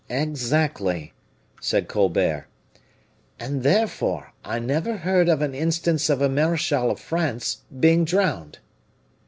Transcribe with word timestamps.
"Exactly," 0.09 1.13
said 1.59 1.87
Colbert. 1.87 2.47
"And, 3.39 3.61
therefore, 3.61 4.33
I 4.43 4.57
never 4.57 4.97
heard 4.97 5.29
of 5.29 5.43
an 5.43 5.53
instance 5.53 6.09
of 6.09 6.23
a 6.23 6.27
marechal 6.27 6.89
of 6.89 6.99
France 6.99 7.59
being 7.79 8.03
drowned." 8.03 8.57